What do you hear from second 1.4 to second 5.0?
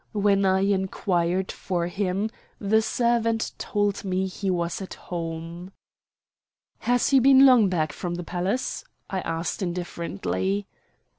for him, the servant told me he was at